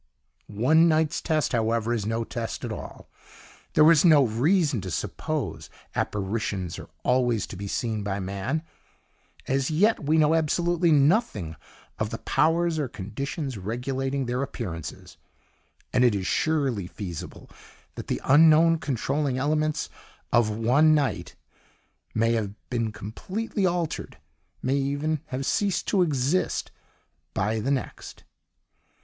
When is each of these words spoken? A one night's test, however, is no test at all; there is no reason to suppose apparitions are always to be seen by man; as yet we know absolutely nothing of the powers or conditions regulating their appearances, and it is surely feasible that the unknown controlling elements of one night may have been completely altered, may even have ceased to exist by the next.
A 0.49 0.53
one 0.53 0.87
night's 0.87 1.21
test, 1.21 1.51
however, 1.51 1.93
is 1.93 2.07
no 2.07 2.23
test 2.23 2.65
at 2.65 2.71
all; 2.71 3.07
there 3.73 3.91
is 3.91 4.03
no 4.03 4.23
reason 4.25 4.81
to 4.81 4.89
suppose 4.89 5.69
apparitions 5.93 6.79
are 6.79 6.89
always 7.03 7.45
to 7.45 7.55
be 7.55 7.67
seen 7.67 8.01
by 8.01 8.19
man; 8.19 8.63
as 9.47 9.69
yet 9.69 10.03
we 10.03 10.17
know 10.17 10.33
absolutely 10.33 10.91
nothing 10.91 11.55
of 11.99 12.09
the 12.09 12.17
powers 12.17 12.79
or 12.79 12.87
conditions 12.87 13.59
regulating 13.59 14.25
their 14.25 14.41
appearances, 14.41 15.17
and 15.93 16.03
it 16.03 16.15
is 16.15 16.25
surely 16.25 16.87
feasible 16.87 17.47
that 17.93 18.07
the 18.07 18.19
unknown 18.23 18.79
controlling 18.79 19.37
elements 19.37 19.87
of 20.31 20.49
one 20.49 20.95
night 20.95 21.35
may 22.15 22.31
have 22.33 22.55
been 22.71 22.91
completely 22.91 23.67
altered, 23.67 24.17
may 24.63 24.75
even 24.77 25.21
have 25.27 25.45
ceased 25.45 25.87
to 25.89 26.01
exist 26.01 26.71
by 27.35 27.59
the 27.59 27.69
next. 27.69 28.23